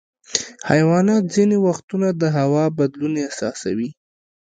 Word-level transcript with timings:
حیوانات 0.69 1.23
ځینې 1.35 1.57
وختونه 1.67 2.07
د 2.21 2.23
هوا 2.37 2.65
بدلون 2.77 3.13
احساسوي. 3.25 3.89